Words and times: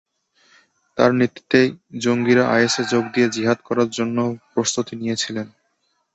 তাঁর 0.97 1.11
নেতৃত্বেই 1.19 1.67
জঙ্গিরা 2.01 2.43
আইএসে 2.53 2.83
যোগ 2.91 3.03
দিয়ে 3.13 3.27
জিহাদ 3.35 3.59
করার 3.67 3.89
জন্য 3.97 4.17
প্রস্তুতি 4.51 4.93
নিয়েছিলেন। 4.95 5.47